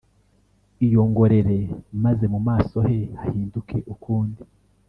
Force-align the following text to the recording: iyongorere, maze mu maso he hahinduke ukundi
iyongorere, 0.85 1.57
maze 2.03 2.25
mu 2.33 2.39
maso 2.47 2.77
he 2.87 2.97
hahinduke 3.19 3.77
ukundi 3.93 4.41